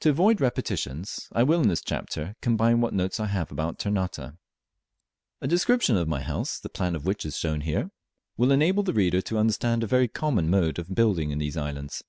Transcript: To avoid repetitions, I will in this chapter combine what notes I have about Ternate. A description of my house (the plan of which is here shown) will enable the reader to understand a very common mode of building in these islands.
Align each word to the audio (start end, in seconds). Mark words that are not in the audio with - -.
To 0.00 0.10
avoid 0.10 0.42
repetitions, 0.42 1.28
I 1.32 1.42
will 1.42 1.62
in 1.62 1.68
this 1.68 1.80
chapter 1.80 2.34
combine 2.42 2.82
what 2.82 2.92
notes 2.92 3.18
I 3.18 3.28
have 3.28 3.50
about 3.50 3.78
Ternate. 3.78 4.34
A 5.40 5.48
description 5.48 5.96
of 5.96 6.06
my 6.06 6.20
house 6.20 6.60
(the 6.60 6.68
plan 6.68 6.94
of 6.94 7.06
which 7.06 7.24
is 7.24 7.40
here 7.40 7.60
shown) 7.70 7.90
will 8.36 8.52
enable 8.52 8.82
the 8.82 8.92
reader 8.92 9.22
to 9.22 9.38
understand 9.38 9.82
a 9.82 9.86
very 9.86 10.08
common 10.08 10.50
mode 10.50 10.78
of 10.78 10.94
building 10.94 11.30
in 11.30 11.38
these 11.38 11.56
islands. 11.56 12.02